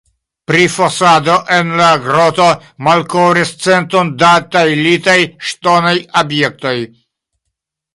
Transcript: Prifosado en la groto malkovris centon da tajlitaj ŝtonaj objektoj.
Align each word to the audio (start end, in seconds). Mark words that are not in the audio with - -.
Prifosado 0.51 1.35
en 1.57 1.69
la 1.81 1.89
groto 2.07 2.47
malkovris 2.89 3.53
centon 3.69 4.13
da 4.25 4.33
tajlitaj 4.57 5.19
ŝtonaj 5.53 5.97
objektoj. 6.27 6.79